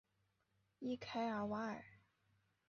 [0.79, 1.83] 伊凯尔瓦尔。